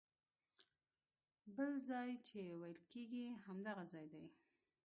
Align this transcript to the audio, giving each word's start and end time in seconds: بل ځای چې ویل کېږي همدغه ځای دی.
بل 1.57 1.73
ځای 1.89 2.11
چې 2.27 2.39
ویل 2.59 2.79
کېږي 2.91 3.25
همدغه 3.45 3.83
ځای 3.93 4.07
دی. 4.13 4.25